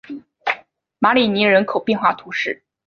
[0.97, 2.63] 马里尼人口变化图示